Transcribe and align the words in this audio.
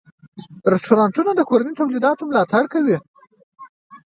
رستورانتونه 0.73 1.31
د 1.35 1.41
کورني 1.49 1.73
تولیداتو 1.79 2.27
ملاتړ 2.29 2.63
کوي. 2.73 2.97